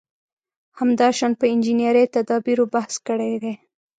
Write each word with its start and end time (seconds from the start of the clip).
همداشان 0.79 1.31
په 1.39 1.45
انجنیري 1.53 2.03
تدابېرو 2.15 2.65
بحث 2.73 2.93
کړی 3.07 3.33
دی. 3.43 3.53